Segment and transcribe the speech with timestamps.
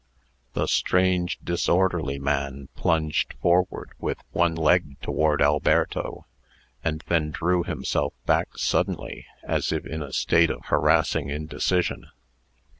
[0.53, 6.25] The strange, disorderly man plunged forward with one leg toward Alberto,
[6.83, 12.07] and then drew himself back suddenly, as if in a state of harassing indecision.